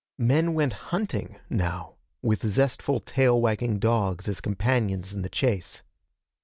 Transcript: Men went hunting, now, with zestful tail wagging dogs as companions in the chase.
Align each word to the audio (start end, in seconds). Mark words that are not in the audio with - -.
Men 0.17 0.55
went 0.55 0.73
hunting, 0.89 1.37
now, 1.47 1.97
with 2.23 2.43
zestful 2.47 3.01
tail 3.01 3.39
wagging 3.39 3.77
dogs 3.77 4.27
as 4.27 4.41
companions 4.41 5.13
in 5.13 5.21
the 5.21 5.29
chase. 5.29 5.83